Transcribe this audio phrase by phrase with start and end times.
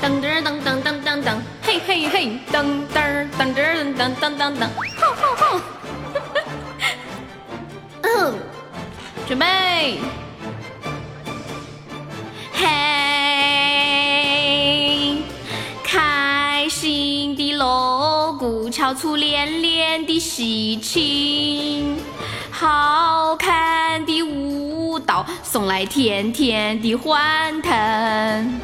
[0.00, 1.26] 噔噔噔噔噔噔噔，
[1.62, 4.62] 嘿嘿嘿，噔噔噔噔噔噔噔噔，
[4.96, 5.60] 吼吼吼！
[8.02, 8.06] 嗯，
[9.26, 9.98] 准备，
[12.52, 12.66] 嘿，
[15.82, 21.98] 开心的锣鼓敲出连连的喜庆，
[22.50, 28.60] 好看的舞蹈送来甜甜的欢腾。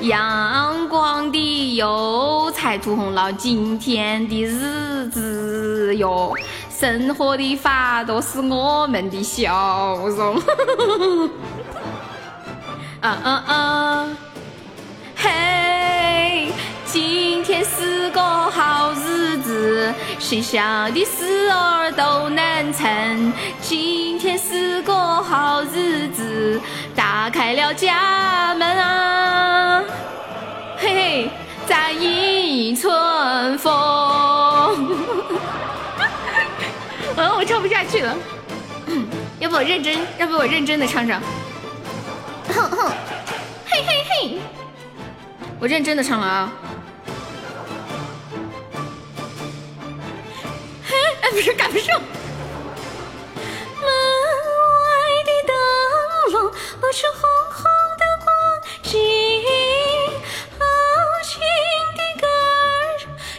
[0.00, 6.32] 阳光的油彩涂红了今天的日子哟，
[6.68, 10.36] 生活的法都是我们的笑容。
[13.00, 14.08] 啊啊啊！
[15.16, 16.48] 嘿，
[16.84, 23.32] 今天是个好日子，谁想的事儿都能成。
[23.60, 26.60] 今天是个好日子，
[26.96, 29.03] 打开了家门啊！
[31.92, 33.72] 一春风。
[37.16, 38.16] 嗯，我唱不下去了，
[39.38, 41.20] 要不我认真，要不我认真的唱唱。
[42.48, 42.90] 哼哼，
[43.66, 44.38] 嘿嘿嘿，
[45.60, 46.52] 我认真的唱了啊。
[50.84, 52.00] 嘿，哎，不是赶不上。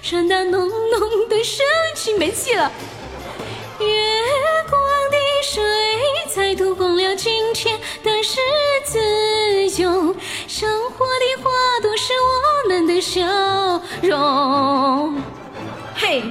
[0.07, 2.71] 传达浓浓的深情，没气了。
[3.79, 3.87] 月
[4.69, 5.63] 光的水
[6.29, 8.35] 彩涂红了今天的日
[8.85, 10.15] 子哟，
[10.47, 11.49] 生活的花
[11.81, 13.19] 朵是我们的笑
[14.03, 15.19] 容。
[15.95, 16.21] 嘿，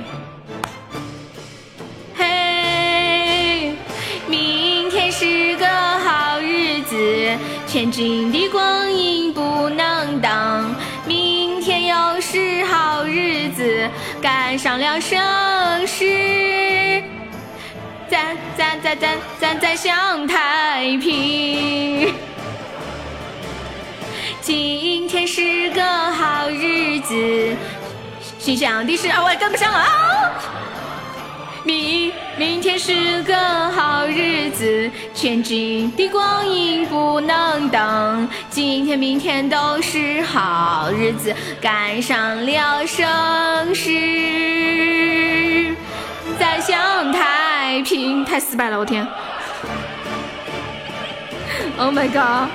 [2.14, 3.76] 嘿，
[4.28, 10.73] 明天是个好日子，前进的光阴不能挡。
[14.24, 15.20] 赶上了盛
[15.86, 16.02] 世，
[18.08, 22.14] 咱咱咱咱咱咱享太平。
[24.40, 27.54] 今天是个好日子，
[28.38, 30.03] 心想的事啊，我也跟不上了啊。
[31.64, 33.34] 明明天是个
[33.70, 38.28] 好日子，前进的光阴不能等。
[38.50, 45.74] 今天明天都是好日子，赶上了盛世，
[46.38, 48.22] 再享太平。
[48.26, 49.08] 太失败了，我天
[51.78, 52.50] ！Oh my god！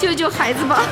[0.00, 0.82] 救救孩子吧！